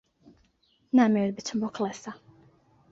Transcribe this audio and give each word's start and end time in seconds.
نامەوێت 0.95 1.31
بچم 1.37 1.57
بۆ 1.61 1.67
کڵێسا. 1.75 2.11